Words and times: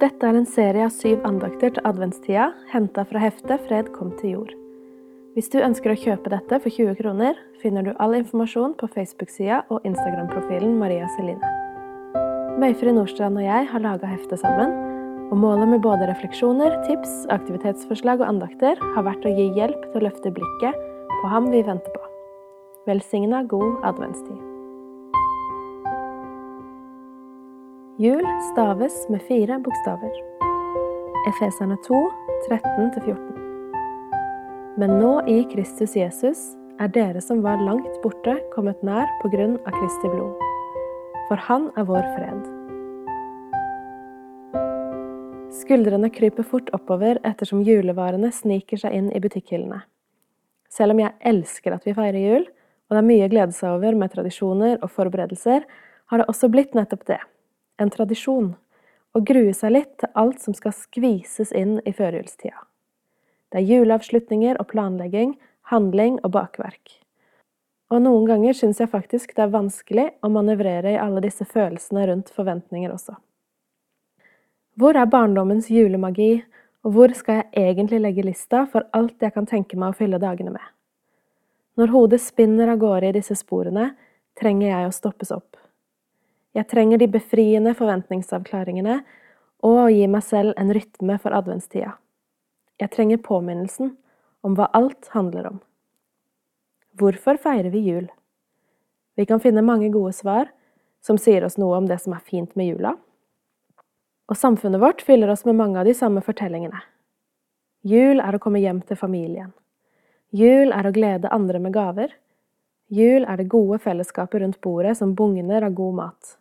Dette 0.00 0.24
er 0.24 0.32
en 0.38 0.46
serie 0.48 0.86
av 0.86 0.94
syv 0.96 1.26
andakter 1.28 1.74
til 1.76 1.84
adventstida, 1.84 2.46
henta 2.72 3.02
fra 3.04 3.20
heftet 3.20 3.60
'Fred 3.66 3.90
kom 3.92 4.14
til 4.16 4.30
jord'. 4.32 4.54
Hvis 5.34 5.50
du 5.52 5.58
ønsker 5.60 5.92
å 5.92 6.00
kjøpe 6.00 6.32
dette 6.32 6.56
for 6.62 6.72
20 6.72 6.96
kroner, 6.96 7.36
finner 7.60 7.84
du 7.84 7.92
all 8.00 8.16
informasjon 8.16 8.78
på 8.80 8.88
Facebook-sida 8.88 9.60
og 9.68 9.84
Instagram-profilen 9.84 10.78
Maria 10.80 11.06
Celine. 11.18 11.44
Møyfrid 12.56 12.96
Nordstrand 12.96 13.36
og 13.36 13.44
jeg 13.44 13.68
har 13.68 13.80
laga 13.84 14.08
heftet 14.08 14.40
sammen, 14.40 14.72
og 15.30 15.36
målet 15.36 15.68
med 15.68 15.82
både 15.82 16.08
refleksjoner, 16.08 16.80
tips, 16.88 17.26
aktivitetsforslag 17.28 18.24
og 18.24 18.28
andakter 18.32 18.80
har 18.80 19.04
vært 19.04 19.28
å 19.28 19.36
gi 19.36 19.52
hjelp 19.52 19.84
til 19.92 20.00
å 20.00 20.06
løfte 20.08 20.32
blikket 20.32 20.74
på 21.20 21.28
ham 21.28 21.52
vi 21.52 21.60
venter 21.60 21.92
på. 21.92 22.06
Velsigna 22.88 23.44
god 23.44 23.84
adventstid. 23.84 24.49
Jul 28.00 28.24
staves 28.52 29.08
med 29.08 29.20
fire 29.28 29.58
bokstaver. 29.60 30.12
Efeserne 31.28 31.76
2, 31.84 31.96
13-14. 32.48 33.16
Men 34.80 34.94
nå 34.96 35.10
i 35.28 35.42
Kristus 35.50 35.92
Jesus 35.98 36.38
er 36.80 36.88
dere 36.94 37.20
som 37.20 37.42
var 37.44 37.60
langt 37.60 37.98
borte, 38.00 38.38
kommet 38.54 38.80
nær 38.80 39.04
på 39.20 39.28
grunn 39.34 39.58
av 39.68 39.76
Kristi 39.76 40.08
blod. 40.14 40.32
For 41.28 41.36
Han 41.44 41.66
er 41.76 41.84
vår 41.90 42.06
fred. 42.14 42.40
Skuldrene 45.58 46.08
kryper 46.08 46.46
fort 46.54 46.72
oppover 46.72 47.20
ettersom 47.20 47.60
julevarene 47.68 48.32
sniker 48.32 48.80
seg 48.80 48.96
inn 48.96 49.10
i 49.12 49.20
butikkhyllene. 49.20 49.82
Selv 50.72 50.96
om 50.96 51.04
jeg 51.04 51.12
elsker 51.34 51.76
at 51.76 51.84
vi 51.84 51.92
feirer 52.00 52.24
jul, 52.24 52.48
og 52.48 52.96
det 52.96 53.02
er 53.02 53.10
mye 53.12 53.28
å 53.28 53.34
glede 53.36 53.58
seg 53.58 53.76
over 53.76 53.92
med 53.92 54.16
tradisjoner 54.16 54.80
og 54.80 54.88
forberedelser, 54.88 55.68
har 56.08 56.24
det 56.24 56.28
også 56.32 56.48
blitt 56.48 56.72
nettopp 56.72 57.04
det 57.12 57.20
en 57.80 57.92
tradisjon 57.92 58.54
å 59.16 59.22
grue 59.26 59.52
seg 59.56 59.74
litt 59.74 59.94
til 60.02 60.12
alt 60.18 60.42
som 60.42 60.54
skal 60.54 60.74
skvises 60.76 61.52
inn 61.56 61.78
i 61.86 61.92
førjulstida. 61.96 62.66
Det 63.50 63.58
er 63.58 63.66
juleavslutninger 63.66 64.60
og 64.62 64.68
planlegging, 64.70 65.34
handling 65.72 66.20
og 66.22 66.34
bakverk. 66.36 67.00
Og 67.90 68.04
noen 68.04 68.28
ganger 68.28 68.54
syns 68.54 68.78
jeg 68.78 68.92
faktisk 68.92 69.32
det 69.34 69.48
er 69.48 69.54
vanskelig 69.54 70.06
å 70.22 70.30
manøvrere 70.30 70.94
i 70.94 71.00
alle 71.02 71.22
disse 71.24 71.46
følelsene 71.48 72.06
rundt 72.06 72.30
forventninger 72.30 72.92
også. 72.94 73.16
Hvor 74.78 74.94
er 74.96 75.10
barndommens 75.10 75.66
julemagi, 75.74 76.44
og 76.86 76.94
hvor 76.94 77.12
skal 77.12 77.40
jeg 77.40 77.72
egentlig 77.72 77.98
legge 78.00 78.24
lista 78.24 78.62
for 78.70 78.86
alt 78.96 79.18
jeg 79.20 79.34
kan 79.34 79.48
tenke 79.48 79.76
meg 79.76 79.92
å 79.92 79.98
fylle 79.98 80.22
dagene 80.22 80.54
med? 80.54 80.62
Når 81.76 81.90
hodet 81.92 82.20
spinner 82.22 82.70
av 82.70 82.78
gårde 82.80 83.10
i 83.10 83.16
disse 83.18 83.34
sporene, 83.36 83.90
trenger 84.38 84.70
jeg 84.70 84.86
å 84.86 84.94
stoppes 84.94 85.34
opp. 85.34 85.49
Jeg 86.56 86.66
trenger 86.66 86.98
de 86.98 87.06
befriende 87.10 87.74
forventningsavklaringene 87.78 89.00
og 89.62 89.76
å 89.84 89.88
gi 89.92 90.06
meg 90.10 90.24
selv 90.26 90.56
en 90.58 90.72
rytme 90.74 91.18
for 91.22 91.36
adventstida. 91.36 91.92
Jeg 92.80 92.90
trenger 92.94 93.20
påminnelsen 93.22 93.92
om 94.42 94.56
hva 94.58 94.70
alt 94.74 95.10
handler 95.14 95.50
om. 95.52 95.60
Hvorfor 96.98 97.38
feirer 97.38 97.70
vi 97.70 97.84
jul? 97.86 98.08
Vi 99.14 99.26
kan 99.28 99.42
finne 99.42 99.62
mange 99.62 99.92
gode 99.94 100.14
svar 100.16 100.50
som 101.04 101.18
sier 101.20 101.44
oss 101.46 101.58
noe 101.60 101.76
om 101.78 101.86
det 101.86 102.00
som 102.02 102.16
er 102.16 102.24
fint 102.24 102.56
med 102.58 102.72
jula. 102.72 102.96
Og 104.30 104.38
samfunnet 104.38 104.82
vårt 104.82 105.04
fyller 105.06 105.30
oss 105.30 105.46
med 105.46 105.58
mange 105.58 105.78
av 105.78 105.86
de 105.86 105.94
samme 105.94 106.22
fortellingene. 106.24 106.82
Jul 107.86 108.20
er 108.20 108.36
å 108.36 108.42
komme 108.42 108.60
hjem 108.60 108.82
til 108.86 108.98
familien. 108.98 109.54
Jul 110.36 110.74
er 110.74 110.86
å 110.86 110.94
glede 110.94 111.30
andre 111.32 111.62
med 111.62 111.74
gaver. 111.74 112.12
Jul 112.90 113.24
er 113.24 113.38
det 113.38 113.48
gode 113.50 113.80
fellesskapet 113.82 114.42
rundt 114.42 114.60
bordet 114.62 114.96
som 114.98 115.14
bugner 115.14 115.64
av 115.66 115.74
god 115.78 115.96
mat. 116.02 116.36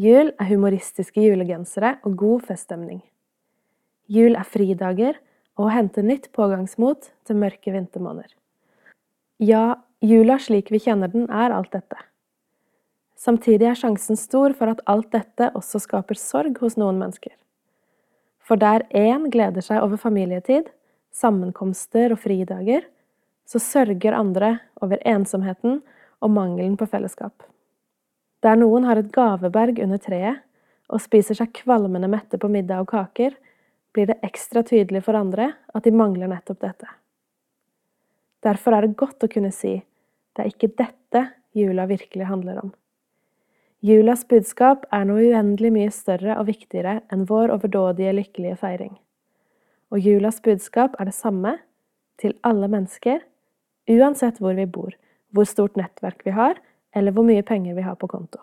Jul 0.00 0.30
er 0.40 0.48
humoristiske 0.48 1.20
julegensere 1.20 1.96
og 2.08 2.14
god 2.22 2.46
feststemning. 2.48 3.02
Jul 4.08 4.38
er 4.38 4.46
fridager 4.48 5.18
og 5.58 5.66
å 5.66 5.72
hente 5.74 6.04
nytt 6.06 6.30
pågangsmot 6.32 7.10
til 7.28 7.36
mørke 7.36 7.74
vintermåneder. 7.74 8.30
Ja, 9.44 9.82
jula 10.00 10.38
slik 10.40 10.70
vi 10.72 10.80
kjenner 10.80 11.12
den, 11.12 11.26
er 11.28 11.52
alt 11.52 11.74
dette. 11.74 11.98
Samtidig 13.20 13.68
er 13.68 13.76
sjansen 13.76 14.16
stor 14.16 14.54
for 14.56 14.72
at 14.72 14.80
alt 14.88 15.10
dette 15.12 15.50
også 15.58 15.82
skaper 15.84 16.16
sorg 16.16 16.56
hos 16.64 16.78
noen 16.80 17.02
mennesker. 17.02 17.34
For 18.40 18.56
der 18.56 18.86
én 18.96 19.28
gleder 19.28 19.60
seg 19.60 19.84
over 19.84 20.00
familietid, 20.00 20.72
sammenkomster 21.12 22.14
og 22.14 22.22
fridager, 22.24 22.88
så 23.44 23.60
sørger 23.60 24.16
andre 24.16 24.56
over 24.80 25.02
ensomheten 25.04 25.82
og 26.24 26.32
mangelen 26.32 26.80
på 26.80 26.88
fellesskap. 26.88 27.50
Der 28.40 28.56
noen 28.56 28.86
har 28.88 29.00
et 29.00 29.12
gaveberg 29.12 29.82
under 29.84 30.00
treet 30.00 30.40
og 30.90 31.02
spiser 31.02 31.36
seg 31.38 31.52
kvalmende 31.54 32.08
mette 32.10 32.40
på 32.40 32.48
middag 32.50 32.82
og 32.82 32.90
kaker, 32.94 33.36
blir 33.92 34.08
det 34.10 34.20
ekstra 34.26 34.62
tydelig 34.66 35.04
for 35.06 35.18
andre 35.18 35.52
at 35.74 35.84
de 35.84 35.92
mangler 35.94 36.30
nettopp 36.30 36.60
dette. 36.62 36.88
Derfor 38.40 38.76
er 38.76 38.86
det 38.86 38.98
godt 38.98 39.26
å 39.26 39.30
kunne 39.30 39.52
si 39.52 39.80
det 40.36 40.44
er 40.44 40.52
ikke 40.52 40.70
dette 40.78 41.24
jula 41.58 41.84
virkelig 41.90 42.28
handler 42.30 42.60
om. 42.62 42.70
Julas 43.84 44.22
budskap 44.28 44.84
er 44.92 45.06
noe 45.08 45.24
uendelig 45.32 45.70
mye 45.74 45.92
større 45.92 46.36
og 46.38 46.50
viktigere 46.50 47.00
enn 47.12 47.24
vår 47.28 47.52
overdådige, 47.54 48.12
lykkelige 48.18 48.58
feiring. 48.60 48.94
Og 49.90 50.04
julas 50.04 50.38
budskap 50.44 50.98
er 51.00 51.08
det 51.08 51.16
samme 51.16 51.56
til 52.20 52.36
alle 52.46 52.68
mennesker, 52.70 53.24
uansett 53.90 54.38
hvor 54.38 54.54
vi 54.54 54.68
bor, 54.68 54.92
hvor 55.32 55.48
stort 55.48 55.80
nettverk 55.80 56.22
vi 56.26 56.36
har, 56.36 56.60
eller 56.94 57.14
hvor 57.14 57.26
mye 57.26 57.42
penger 57.46 57.76
vi 57.76 57.86
har 57.86 57.96
på 57.98 58.08
konto. 58.10 58.40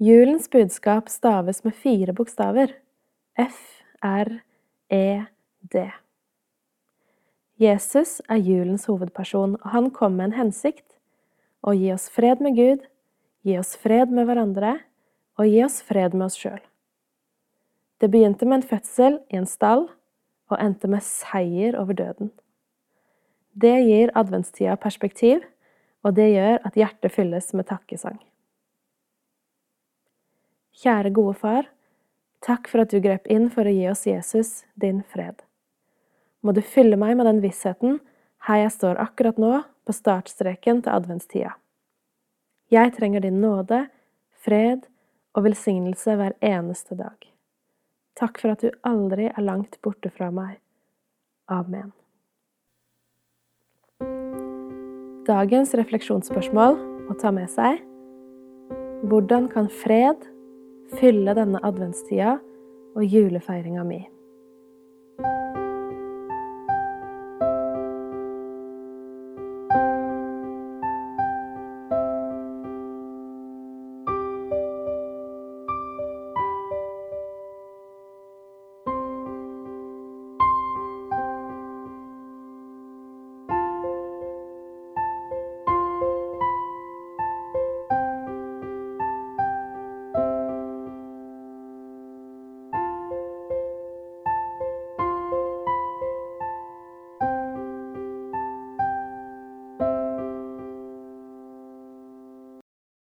Julens 0.00 0.48
budskap 0.50 1.10
staves 1.12 1.64
med 1.64 1.74
fire 1.76 2.12
bokstaver 2.16 2.72
F, 3.38 3.82
R, 4.02 4.40
E, 4.88 5.24
D. 5.60 5.90
Jesus 7.60 8.22
er 8.28 8.40
julens 8.40 8.86
hovedperson, 8.88 9.58
og 9.60 9.68
han 9.74 9.90
kom 9.92 10.16
med 10.16 10.30
en 10.30 10.38
hensikt 10.38 10.96
å 11.60 11.74
gi 11.76 11.90
oss 11.92 12.08
fred 12.08 12.40
med 12.40 12.56
Gud, 12.56 12.86
gi 13.44 13.58
oss 13.60 13.74
fred 13.76 14.08
med 14.08 14.24
hverandre 14.30 14.78
og 15.36 15.48
gi 15.48 15.60
oss 15.64 15.82
fred 15.84 16.16
med 16.16 16.30
oss 16.30 16.38
sjøl. 16.40 16.60
Det 18.00 18.08
begynte 18.08 18.48
med 18.48 18.62
en 18.62 18.68
fødsel 18.70 19.18
i 19.28 19.36
en 19.36 19.48
stall 19.48 19.84
og 20.48 20.56
endte 20.56 20.88
med 20.88 21.04
seier 21.04 21.76
over 21.76 21.96
døden. 21.96 22.32
Det 23.52 23.76
gir 23.84 24.12
adventstida 24.16 24.78
perspektiv 24.80 25.44
og 26.04 26.16
det 26.16 26.30
gjør 26.32 26.58
at 26.66 26.76
hjertet 26.78 27.14
fylles 27.14 27.52
med 27.56 27.68
takkesang. 27.68 28.18
Kjære 30.80 31.12
gode 31.12 31.34
far, 31.36 31.68
takk 32.44 32.70
for 32.70 32.84
at 32.84 32.92
du 32.92 33.02
grep 33.04 33.28
inn 33.28 33.50
for 33.52 33.68
å 33.68 33.74
gi 33.74 33.88
oss 33.90 34.06
Jesus, 34.08 34.52
din 34.80 35.02
fred. 35.12 35.42
Må 36.40 36.54
du 36.56 36.62
fylle 36.64 36.96
meg 36.96 37.18
med 37.18 37.28
den 37.28 37.42
vissheten 37.44 37.98
her 38.48 38.62
jeg 38.62 38.72
står 38.78 39.00
akkurat 39.02 39.40
nå, 39.40 39.52
på 39.84 39.96
startstreken 39.96 40.84
til 40.84 40.92
adventstida. 40.94 41.54
Jeg 42.70 42.92
trenger 42.94 43.24
din 43.24 43.40
nåde, 43.42 43.88
fred 44.44 44.86
og 45.34 45.44
velsignelse 45.48 46.14
hver 46.16 46.36
eneste 46.44 46.96
dag. 46.96 47.18
Takk 48.20 48.40
for 48.40 48.54
at 48.54 48.64
du 48.64 48.70
aldri 48.86 49.30
er 49.32 49.44
langt 49.44 49.80
borte 49.82 50.12
fra 50.14 50.30
meg. 50.34 50.60
Amen. 51.50 51.90
Dagens 55.30 55.70
refleksjonsspørsmål 55.78 56.72
å 57.06 57.14
ta 57.20 57.30
med 57.30 57.46
seg 57.52 57.78
hvordan 59.06 59.44
kan 59.52 59.68
fred 59.70 60.24
fylle 60.98 61.34
denne 61.38 61.60
adventstida 61.62 62.32
og 62.98 63.04
julefeiringa 63.06 63.84
mi? 63.86 64.00